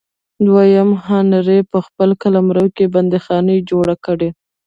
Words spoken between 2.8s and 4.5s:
بندیخانې جوړې کړې.